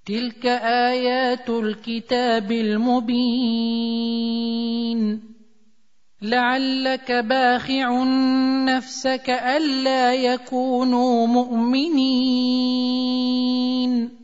تلك 0.07 0.47
آيات 0.63 1.51
الكتاب 1.51 2.53
المبين. 2.53 4.01
لعلك 6.23 7.13
باخع 7.13 8.05
نفسك 8.65 9.31
ألا 9.31 10.15
يكونوا 10.15 11.27
مؤمنين. 11.27 14.24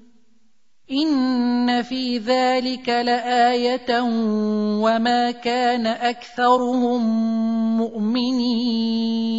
ان 0.91 1.81
في 1.81 2.17
ذلك 2.17 2.89
لايه 2.89 4.01
وما 4.83 5.31
كان 5.31 5.87
اكثرهم 5.87 7.01
مؤمنين 7.77 9.31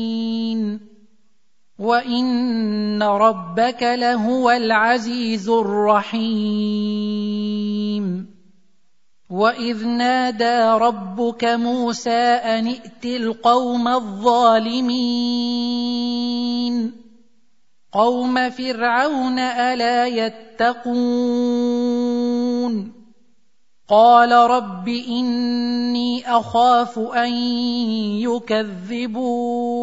وان 1.79 3.03
ربك 3.03 3.83
لهو 3.83 4.51
العزيز 4.51 5.49
الرحيم 5.49 6.73
واذ 9.31 9.87
نادى 9.87 10.85
ربك 10.85 11.45
موسى 11.45 12.11
ان 12.11 12.67
ائت 12.67 13.05
القوم 13.05 13.89
الظالمين 13.89 15.43
قوم 17.93 18.51
فرعون 18.51 19.39
ألا 19.39 20.07
يتقون 20.07 21.33
قال 23.89 24.33
رب 24.33 24.89
إني 24.89 26.37
أخاف 26.37 26.99
أن 26.99 27.33
يكذبون 28.97 29.83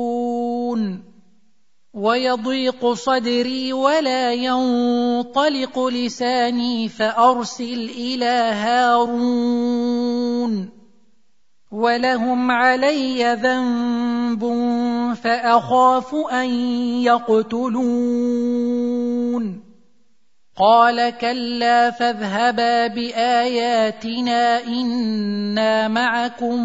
ويضيق 1.93 2.93
صدري 2.93 3.73
ولا 3.73 4.33
ينطلق 4.33 5.87
لساني 5.87 6.89
فأرسل 6.89 7.89
إلى 7.97 8.51
هارون 8.65 9.99
ولهم 11.71 12.51
علي 12.51 13.33
ذنب 13.33 14.43
فاخاف 15.15 16.15
ان 16.31 16.49
يقتلون 17.03 18.49
قال 20.57 21.09
كلا 21.09 21.91
فاذهبا 21.91 22.87
باياتنا 22.87 24.63
أنا 24.63 25.87
معكم 25.87 26.59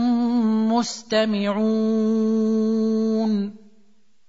مستمعون 0.72 2.15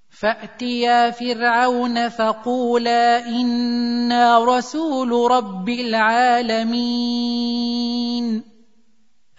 فاتيا 0.09 1.11
فرعون 1.11 2.09
فقولا 2.09 3.27
أنا 3.27 4.45
رسول 4.45 5.31
رب 5.31 5.69
العالمين 5.69 7.15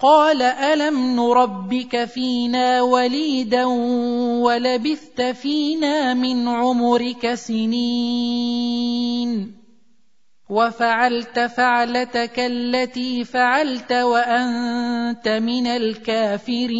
قال 0.00 0.42
ألم 0.42 1.16
نربك 1.16 2.04
فينا 2.04 2.82
وليدا 2.82 3.64
ولبثت 4.44 5.20
فينا 5.22 6.14
من 6.14 6.48
عمرك 6.48 7.34
سنين؟ 7.34 8.86
وفعلت 10.50 11.40
فعلتك 11.40 12.38
التي 12.38 13.24
فعلت 13.24 13.92
وأنت 13.92 15.28
من 15.28 15.66
الكافرين. 15.66 16.76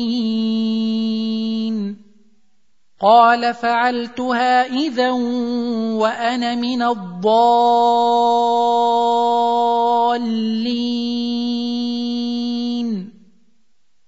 قال 3.00 3.54
فعلتها 3.54 4.66
إذا 4.66 5.10
وأنا 6.00 6.54
من 6.54 6.82
الضالين. 6.82 7.36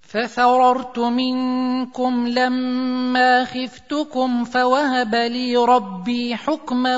ففررت 0.08 0.98
منكم 0.98 2.28
لما 2.28 3.44
خفتكم 3.44 4.44
فوهب 4.44 5.14
لي 5.14 5.56
ربي 5.56 6.36
حكما 6.36 6.96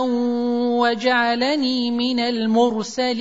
وجعلني 0.81 1.91
من 1.91 2.21
المرسلين. 2.21 3.21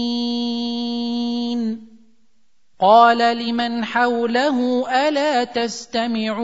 قال 2.81 3.37
لمن 3.37 3.85
حوله 3.85 4.89
ألا 5.07 5.43
تستمعون 5.43 6.41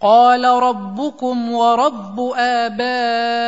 قال 0.00 0.44
ربكم 0.44 1.52
ورب 1.52 2.20
آبائكم 2.36 3.46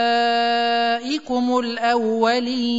الأولين 1.58 2.70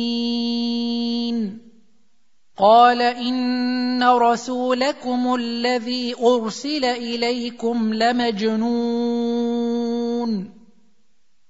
قال 2.58 3.02
إن 3.02 4.04
رسولكم 4.04 5.36
الذي 5.36 6.16
أرسل 6.24 6.86
إليكم 6.86 7.94
لمجنون 7.94 9.42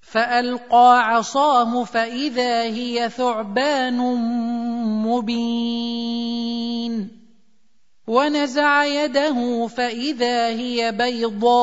فألقى 0.00 1.02
عصاه 1.02 1.84
فإذا 1.84 2.62
هي 2.62 3.10
ثعبان 3.10 3.98
مبين. 5.06 6.06
ونزع 8.08 8.84
يده 8.84 9.66
فإذا 9.66 10.46
هي 10.46 10.92
بيضاء 10.92 11.58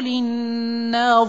للناظرين. 0.00 1.28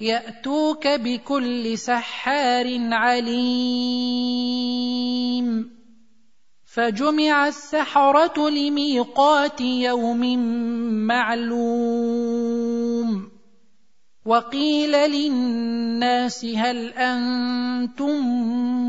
يأتوك 0.00 0.88
بكل 0.88 1.78
سحار 1.78 2.94
عليم. 2.94 3.38
فجمع 6.64 7.48
السحرة 7.48 8.50
لميقات 8.50 9.60
يوم 9.60 10.38
معلوم. 11.06 12.58
وقيل 14.26 14.92
للناس 14.92 16.44
هل 16.44 16.92
أنتم 16.92 18.24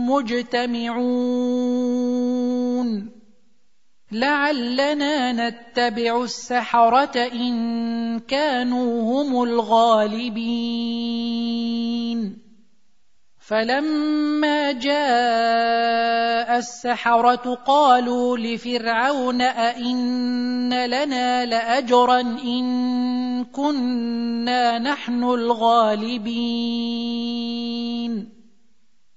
مجتمعون؟ 0.09 1.59
لعلنا 4.11 5.31
نتبع 5.31 6.23
السحره 6.23 7.17
ان 7.33 8.19
كانوا 8.19 9.01
هم 9.01 9.43
الغالبين 9.43 10.79
فلما 13.47 14.71
جاء 14.71 16.57
السحره 16.57 17.55
قالوا 17.67 18.37
لفرعون 18.37 19.41
ائن 19.41 20.85
لنا 20.85 21.45
لاجرا 21.45 22.21
ان 22.21 23.45
كنا 23.45 24.79
نحن 24.79 25.23
الغالبين 25.23 26.79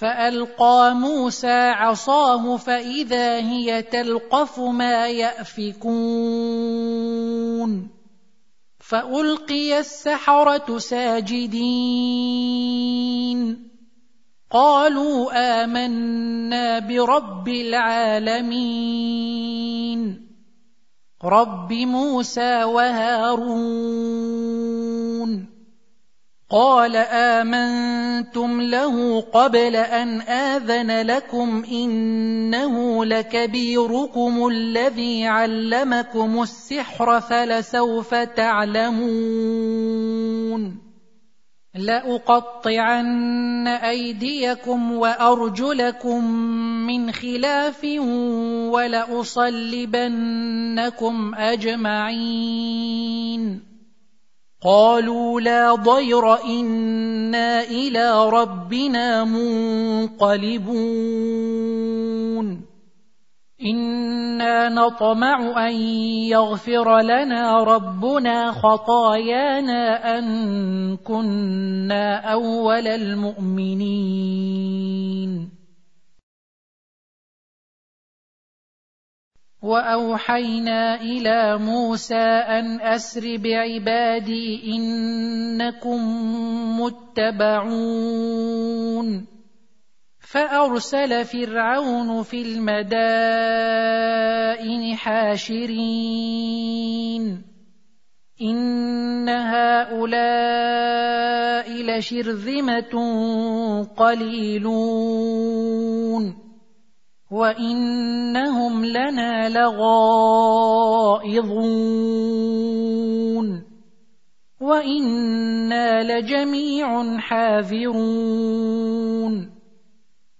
فألقى 0.00 0.94
موسى 0.94 1.70
عصاه 1.70 2.56
فإذا 2.56 3.38
هي 3.38 3.82
تلقف 3.82 4.60
ما 4.60 5.08
يأفكون. 5.08 5.88
فألقي 8.78 9.78
السحرة 9.78 10.78
ساجدين. 10.78 11.68
قالوا 14.50 15.30
آمنا 15.64 16.78
برب 16.78 17.48
العالمين. 17.48 18.68
رب 21.24 21.72
موسى 21.72 22.64
وهارون. 22.64 23.98
قال 26.50 26.96
آمنتم 26.96 28.60
له 28.60 29.20
قبل 29.20 29.76
أن 29.76 30.20
آذن 30.20 31.06
لكم 31.06 31.64
إنه 31.72 33.04
لكبيركم 33.04 34.46
الذي 34.46 35.26
علمكم 35.26 36.42
السحر 36.42 37.20
فلسوف 37.20 38.14
تعلمون. 38.14 39.58
لأقطعن 41.74 43.66
أيديكم 43.68 44.92
وأرجلكم 44.92 46.24
من 46.86 47.12
خلاف 47.12 47.84
ولأصلبنكم 48.72 49.74
أجمعين. 51.34 52.88
قالوا 54.64 55.40
لا 55.40 55.74
ضير 55.74 56.44
إنا 56.44 57.60
إلى 57.62 58.28
ربنا 58.30 59.24
منقلبون. 59.24 60.68
إنا 63.66 64.68
نطمع 64.68 65.68
أن 65.68 65.72
يغفر 66.30 67.00
لنا 67.00 67.64
ربنا 67.64 68.52
خطايانا 68.52 70.18
أن 70.18 70.96
كنا 70.96 72.32
أول 72.32 72.86
المؤمنين. 72.86 74.28
وأوحينا 79.62 81.00
إلى 81.00 81.58
موسى 81.58 82.14
أن 82.14 82.80
أسر 82.80 83.36
بعبادي 83.36 84.76
إنكم 84.76 86.00
متبعون. 86.80 87.66
فأرسل 90.20 91.24
فرعون 91.24 92.22
في 92.22 92.42
المدائن 92.42 92.96
حاشرين. 94.96 95.82
إن 98.42 99.28
هؤلاء 99.28 100.08
لشرذمة 101.82 102.94
قليلون. 103.96 105.68
وانهم 107.30 108.84
لنا 108.84 109.48
لغائظون 109.48 110.48
وأنا 114.60 116.02
لجميع 116.02 117.18
حاذرون 117.18 118.68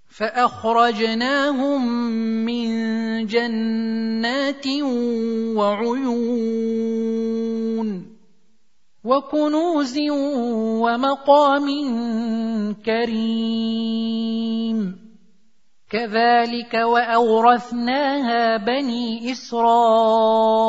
فاخرجناهم 0.09 1.87
من 2.45 2.69
جنات 3.27 4.67
وعيون 5.57 7.09
وكنوز 9.05 9.99
ومقام 10.83 11.67
كريم 12.87 14.29
كذلك 15.91 16.75
وأورثناها 16.75 18.57
بني 18.57 19.33
إسرائيل 19.33 20.69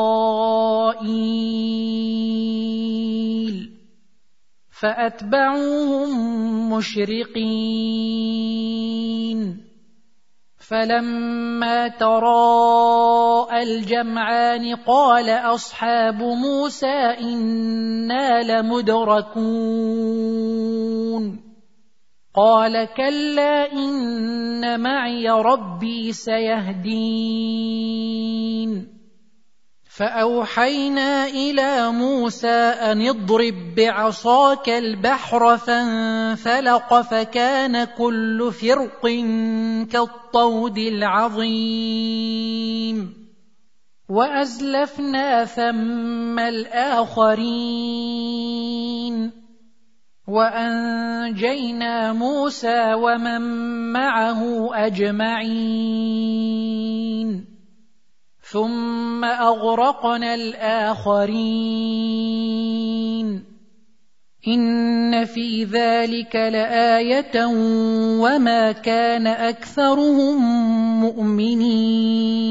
فأتبعوهم 4.80 6.72
مشرقين 6.72 7.80
فلما 10.56 11.88
تراءى 11.88 13.62
الجمعان 13.62 14.74
قال 14.76 15.28
أصحاب 15.28 16.22
موسى 16.22 16.96
إنا 17.20 18.42
لمدركون 18.42 19.90
قال 22.34 22.88
كلا 22.96 23.72
إن 23.72 24.80
معي 24.80 25.28
ربي 25.30 26.12
سيهدين. 26.12 27.30
فأوحينا 29.96 31.26
إلى 31.26 31.92
موسى 31.92 32.48
أن 32.48 33.08
اضرب 33.08 33.74
بعصاك 33.76 34.68
البحر 34.68 35.56
فانفلق 35.56 37.00
فكان 37.00 37.84
كل 37.84 38.52
فرق 38.52 39.06
كالطود 39.90 40.78
العظيم. 40.78 41.50
وأزلفنا 44.08 45.44
ثم 45.44 46.38
الآخرين. 46.38 47.40
وأنجينا 50.30 52.12
موسى 52.12 52.94
ومن 52.94 53.40
معه 53.92 54.74
أجمعين. 54.86 56.10
ثم 58.40 59.24
أغرقنا 59.24 60.34
الآخرين. 60.34 61.90
إن 64.48 65.24
في 65.24 65.64
ذلك 65.64 66.36
لآية 66.36 67.46
وما 68.20 68.72
كان 68.72 69.26
أكثرهم 69.26 70.36
مؤمنين. 71.00 72.50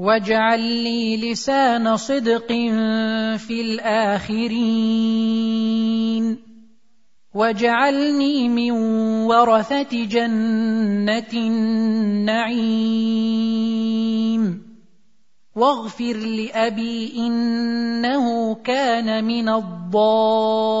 واجعل 0.00 0.60
لي 0.60 1.16
لسان 1.16 1.96
صدق 1.96 2.48
في 3.36 3.60
الاخرين 3.60 4.80
واجعلني 7.34 8.48
من 8.48 8.70
ورثه 9.28 10.04
جنه 10.04 11.32
النعيم 11.34 12.70
واغفر 15.56 16.16
لابي 16.16 17.12
انه 17.16 18.54
كان 18.54 19.24
من 19.24 19.48
الضالين 19.48 20.80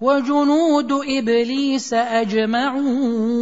وجنود 0.00 0.92
إبليس 0.92 1.94
أجمعون. 1.94 3.36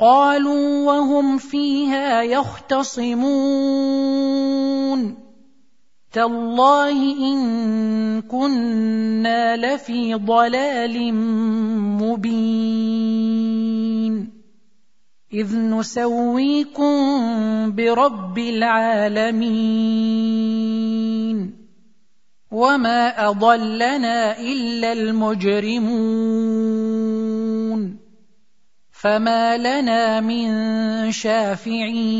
قالوا 0.00 0.86
وهم 0.86 1.38
فيها 1.38 2.22
يختصمون. 2.22 3.24
تالله 6.12 7.30
إن 7.32 8.22
كنا 8.22 9.56
لفي 9.56 10.14
ضلال 10.14 11.14
مبين. 12.02 12.84
إذ 15.34 15.56
نسويكم 15.56 16.96
برب 17.76 18.38
العالمين. 18.38 19.34
وما 22.54 23.30
اضلنا 23.30 24.38
الا 24.38 24.92
المجرمون 24.92 26.14
فما 28.92 29.58
لنا 29.58 30.20
من 30.20 30.48
شافعين 31.12 32.14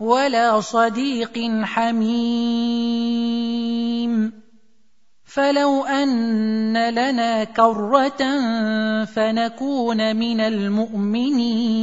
ولا 0.00 0.60
صديق 0.60 1.62
حميم 1.62 2.86
فلو 5.24 5.84
ان 5.84 6.90
لنا 6.90 7.44
كره 7.44 8.22
فنكون 9.04 10.16
من 10.16 10.40
المؤمنين 10.40 11.76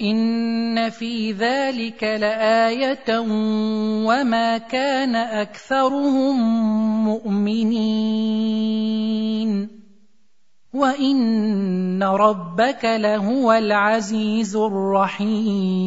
ان 0.00 0.90
في 0.90 1.32
ذلك 1.32 2.04
لايه 2.04 3.18
وما 4.04 4.58
كان 4.58 5.16
اكثرهم 5.16 6.36
مؤمنين 7.04 8.46
وان 10.72 12.02
ربك 12.02 12.84
لهو 12.84 13.52
العزيز 13.52 14.56
الرحيم 14.56 15.86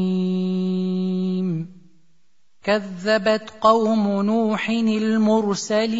كذبت 2.63 3.53
قوم 3.61 4.21
نوح 4.21 4.69
المرسلين 4.69 5.99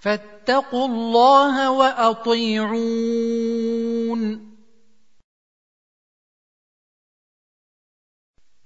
فاتقوا 0.00 0.86
الله 0.86 1.70
وأطيعون. 1.70 2.98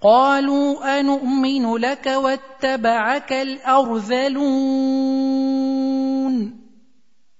قالوا 0.02 1.00
انومن 1.00 1.76
لك 1.76 2.06
واتبعك 2.06 3.32
الأرذلون. 3.32 4.42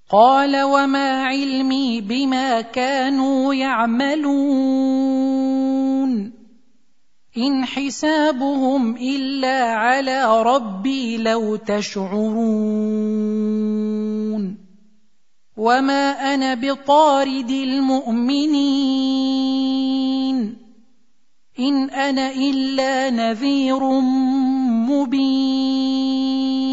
قال 0.09 0.63
وما 0.63 1.23
علمي 1.23 2.01
بما 2.01 2.61
كانوا 2.61 3.53
يعملون. 3.53 5.62
إن 7.37 7.65
حسابهم 7.65 8.95
إلا 8.95 9.73
على 9.73 10.43
ربي 10.43 11.17
لو 11.17 11.55
تشعرون. 11.55 12.43
وما 15.57 16.33
أنا 16.33 16.53
بطارد 16.53 17.49
المؤمنين. 17.49 18.93
إن 21.59 21.89
أنا 21.89 22.31
إلا 22.31 23.09
نذير 23.09 23.83
مبين. 24.89 26.72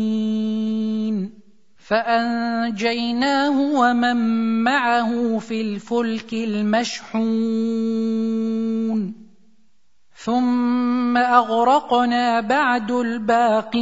فأنجيناه 1.91 3.59
ومن 3.59 4.17
معه 4.63 5.39
في 5.39 5.61
الفلك 5.61 6.33
المشحون. 6.33 7.31
ثم 10.15 11.17
أغرقنا 11.17 12.39
بعد 12.39 12.91
الباقين. 12.91 13.81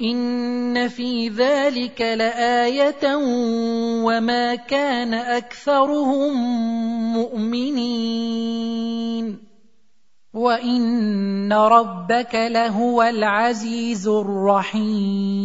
إن 0.00 0.88
في 0.88 1.28
ذلك 1.28 2.00
لآية 2.00 3.16
وما 4.04 4.54
كان 4.54 5.14
أكثرهم 5.14 6.32
مؤمنين. 7.12 8.68
وان 10.38 11.52
ربك 11.52 12.34
لهو 12.34 13.02
العزيز 13.02 14.08
الرحيم 14.08 15.38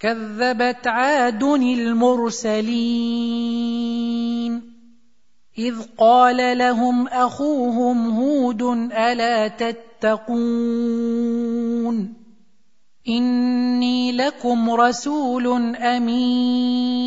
كذبت 0.00 0.86
عاد 0.86 1.42
المرسلين 1.42 2.66
اذ 5.58 5.74
قال 5.98 6.58
لهم 6.58 7.08
اخوهم 7.08 8.10
هود 8.10 8.62
الا 8.92 9.48
تتقون 9.48 10.66
اني 13.08 14.12
لكم 14.12 14.70
رسول 14.70 15.76
امين 15.76 17.06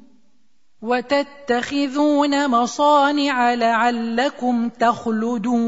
وتتخذون 0.81 2.47
مصانع 2.49 3.53
لعلكم 3.53 4.69
تخلدون. 4.69 5.61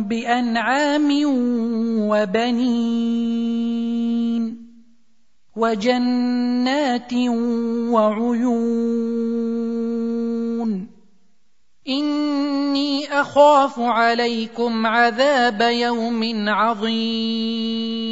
بأنعام 0.04 1.10
وبنين 2.10 3.32
وجنات 5.56 7.14
وعيون 7.94 8.92
إني 11.88 13.14
أخاف 13.22 13.80
عليكم 13.80 14.88
عذاب 14.88 15.62
يوم 15.62 16.50
عظيم 16.50 18.12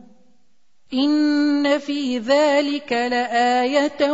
ان 0.93 1.77
في 1.79 2.19
ذلك 2.19 2.91
لايه 2.91 4.11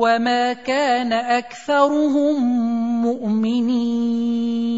وما 0.00 0.52
كان 0.52 1.12
اكثرهم 1.12 2.36
مؤمنين 3.02 4.72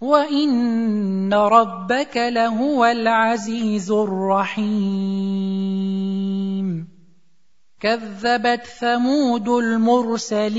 وان 0.00 1.34
ربك 1.34 2.16
لهو 2.16 2.84
العزيز 2.84 3.90
الرحيم 3.90 5.28
كذبت 7.80 8.66
ثمود 8.80 9.48
المرسلين 9.48 10.58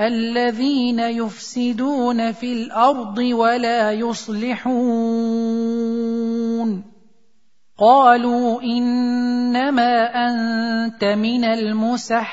الذين 0.00 0.98
يفسدون 0.98 2.32
في 2.32 2.52
الأرض 2.52 3.18
ولا 3.18 3.92
يصلحون. 3.92 4.72
قالوا 7.78 8.62
إنما 8.62 10.04
أنت 10.04 11.04
من 11.04 11.44
المسحرين. 11.44 12.32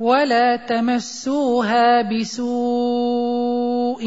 ولا 0.00 0.56
تمسوها 0.56 2.02
بسوء 2.02 4.02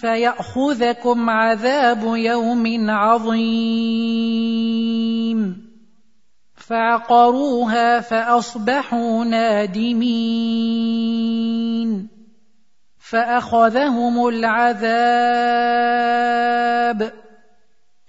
فياخذكم 0.00 1.30
عذاب 1.30 2.16
يوم 2.16 2.90
عظيم 2.90 4.12
فعقروها 6.54 8.00
فاصبحوا 8.00 9.24
نادمين 9.24 10.02
فاخذهم 12.98 14.28
العذاب 14.28 15.62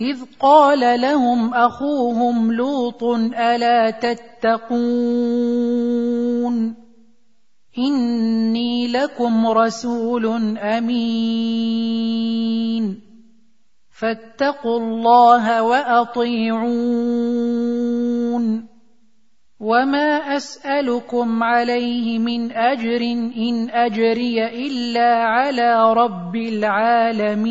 إذ 0.00 0.18
قال 0.40 1.00
لهم 1.00 1.54
أخوهم 1.54 2.52
لوط 2.52 3.04
ألا 3.34 3.90
تتقون؟ 3.90 4.74
إني 7.78 8.88
لكم 8.88 9.46
رسول 9.46 10.26
أمين. 10.58 11.88
فاتقوا 14.00 14.78
الله 14.80 15.62
وأطيعون. 15.62 16.68
وما 19.60 20.36
أسألكم 20.36 21.42
عليه 21.42 22.18
من 22.18 22.52
أجر 22.52 23.00
إن 23.36 23.70
أجري 23.70 24.46
إلا 24.46 25.14
على 25.14 25.92
رب 25.92 26.36
العالمين. 26.36 27.48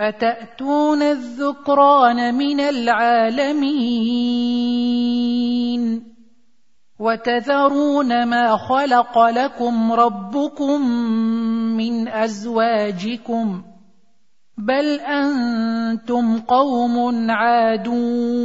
أتأتون 0.00 1.02
الذكران 1.02 2.34
من 2.34 2.60
العالمين؟ 2.60 3.74
وتذرون 6.98 8.24
ما 8.24 8.56
خلق 8.56 9.18
لكم 9.18 9.92
ربكم 9.92 10.80
من 11.76 12.08
أزواجكم. 12.08 13.62
بل 14.58 15.00
أنتم 15.00 16.38
قوم 16.38 17.30
عادون. 17.30 18.44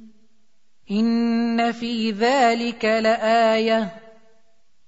ان 0.91 1.71
في 1.71 2.11
ذلك 2.11 2.85
لايه 2.85 3.89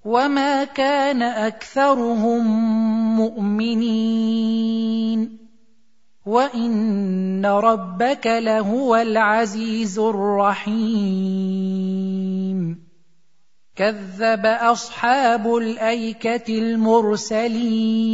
وما 0.06 0.64
كان 0.64 1.22
اكثرهم 1.22 2.46
مؤمنين 3.16 4.74
وان 6.26 7.46
ربك 7.46 8.28
لهو 8.28 8.96
العزيز 8.96 10.00
الرحيم. 10.00 11.24
كذب 13.76 14.46
اصحاب 14.46 15.56
الايكه 15.56 16.60
المرسلين 16.60 18.14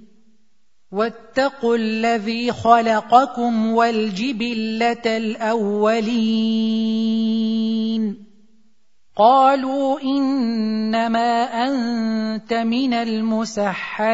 واتقوا 0.91 1.75
الذي 1.75 2.51
خلقكم 2.51 3.71
والجبلة 3.71 5.17
الأولين. 5.17 6.71
قالوا 9.15 9.99
إنما 10.01 11.43
أنت 11.43 12.53
من 12.53 12.93
المسحرين. 12.93 14.11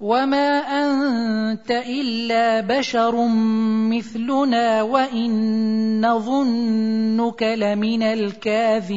وما 0.00 0.58
أنت 0.58 1.70
إلا 1.70 2.60
بشر 2.60 3.28
مثلنا 3.90 4.82
وإن 4.82 6.06
نظنك 6.06 7.42
لمن 7.42 8.02
الكاذبين. 8.02 8.96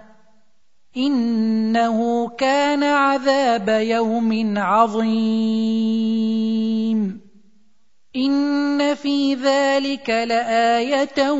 إنه 0.97 2.29
كان 2.29 2.83
عذاب 2.83 3.69
يوم 3.69 4.57
عظيم. 4.57 5.71
إن 8.15 8.95
في 8.95 9.35
ذلك 9.35 10.09
لآية 10.09 11.31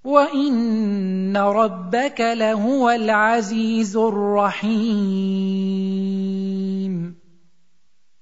وإن 0.04 1.38
ربك 1.38 2.22
لهو 2.22 2.90
العزيز 2.90 3.98
الرحيم. 3.98 5.50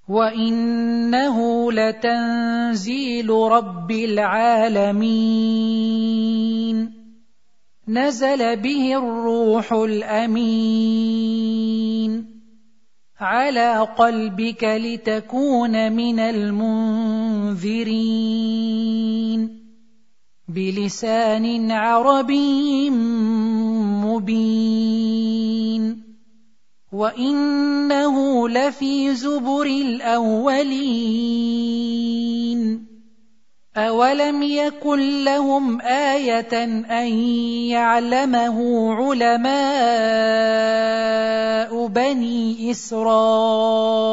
وانه 0.07 1.71
لتنزيل 1.71 3.29
رب 3.29 3.91
العالمين 3.91 5.27
نزل 7.87 8.55
به 8.55 8.97
الروح 8.97 9.73
الامين 9.73 10.97
على 13.19 13.87
قلبك 13.97 14.63
لتكون 14.63 15.91
من 15.91 16.19
المنذرين 16.19 17.67
بلسان 20.47 21.71
عربي 21.71 22.89
مبين 24.07 25.76
وانه 26.91 28.49
لفي 28.49 29.15
زبر 29.15 29.65
الاولين 29.65 31.27
اولم 33.77 34.43
يكن 34.43 35.23
لهم 35.23 35.81
إيه 35.81 36.63
ان 37.01 37.07
يعلمه 37.67 38.93
علماء 38.93 39.47
بني 41.87 42.71
اسرائيل 42.71 44.07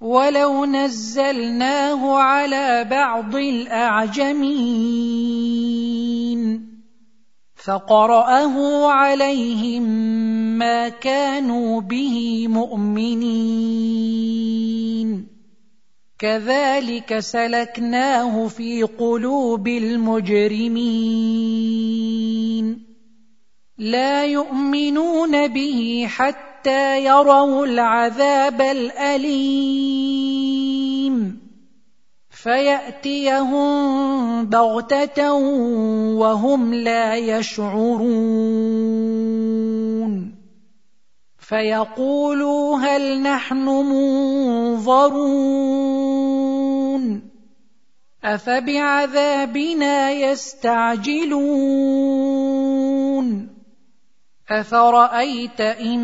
ولو 0.00 0.64
نزلناه 0.64 2.18
على 2.18 2.84
بعض 2.90 3.36
الاعجمين 3.36 4.88
فقرأه 7.64 8.86
عليهم 8.86 9.82
ما 10.58 10.88
كانوا 10.88 11.80
به 11.80 12.48
مؤمنين. 12.48 13.38
كذلك 16.18 17.18
سلكناه 17.18 18.48
في 18.48 18.82
قلوب 18.82 19.68
المجرمين. 19.68 20.98
لا 23.78 24.24
يؤمنون 24.24 25.48
به 25.48 26.06
حتى 26.08 27.04
يروا 27.04 27.66
العذاب 27.66 28.60
الأليم. 28.60 30.47
فيأتيهم 32.42 33.70
بغتة 34.46 35.32
وهم 36.14 36.74
لا 36.74 37.14
يشعرون. 37.16 38.18
فيقولوا 41.38 42.78
هل 42.78 43.22
نحن 43.22 43.64
منظرون. 43.64 44.98
أفبعذابنا 48.24 50.10
يستعجلون. 50.10 51.08
أفرأيت 54.50 55.60
إن 55.60 56.00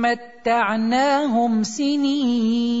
متعناهم 0.00 1.62
سنين. 1.62 2.80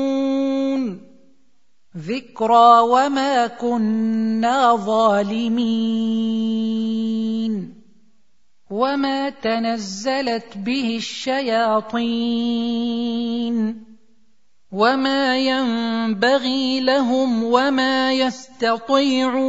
ذكرى 1.97 2.79
وما 2.79 3.47
كنا 3.47 4.75
ظالمين. 4.75 6.21
وما 8.71 9.29
تنزلت 9.29 10.45
به 10.55 10.97
الشياطين. 10.97 13.83
وما 14.71 15.37
ينبغي 15.37 16.79
لهم 16.79 17.43
وما 17.43 18.13
يستطيعون. 18.13 19.41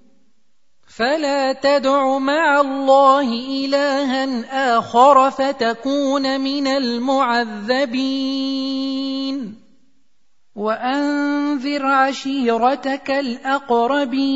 فلا 0.98 1.54
تدع 1.54 2.18
مع 2.18 2.62
الله 2.62 3.28
إلها 3.66 4.24
آخر 4.78 5.32
فتكون 5.32 6.42
من 6.42 6.68
المعذبين. 6.68 7.96
وأنذر 10.56 11.86
عشيرتك 11.86 13.12
الأقربين. 13.12 14.32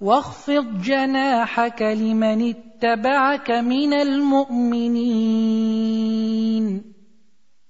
واخفض 0.00 0.82
جناحك 0.82 1.82
لمن 1.82 2.54
اتبعك 2.54 3.50
من 3.50 3.92
المؤمنين. 3.92 5.38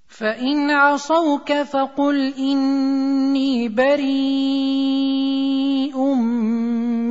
فإن 0.09 0.71
عصوك 0.71 1.53
فقل 1.53 2.35
إني 2.39 3.69
بريء 3.69 4.99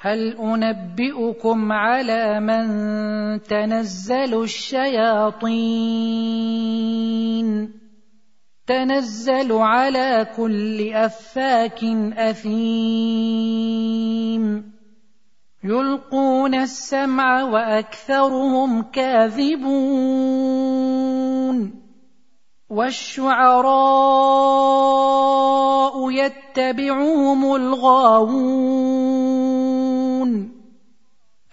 هل 0.00 0.36
أنبئكم 0.36 1.72
على 1.72 2.40
من 2.40 2.66
تنزل 3.42 4.42
الشياطين؟ 4.42 5.46
تنزل 8.66 9.52
على 9.52 10.26
كل 10.36 10.92
أفاك 10.92 11.84
أثيم. 12.16 12.76
يلقون 15.64 16.54
السمع 16.54 17.42
وأكثرهم 17.42 18.82
كاذبون. 18.82 19.66
والشعراء 22.70 23.70
يتبعهم 26.10 27.56
الغاوون. 27.56 29.05